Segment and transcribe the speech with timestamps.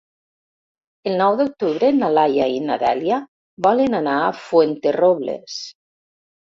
[1.11, 3.21] El nou d'octubre na Laia i na Dèlia
[3.69, 5.63] volen anar a Fuenterrobles.